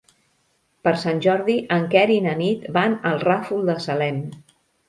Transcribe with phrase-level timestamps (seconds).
[0.87, 4.23] Per Sant Jordi en Quer i na Nit van al Ràfol de Salem.